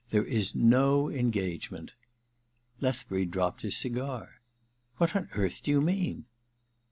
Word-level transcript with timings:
* 0.07 0.09
There 0.09 0.25
is 0.25 0.55
no 0.55 1.11
engagement/ 1.11 1.93
Lethbury 2.81 3.23
dropped 3.25 3.61
his 3.61 3.77
cigar. 3.77 4.41
*What 4.97 5.15
on 5.15 5.29
earth 5.33 5.61
do 5.61 5.69
you 5.69 5.79
mean 5.79 6.25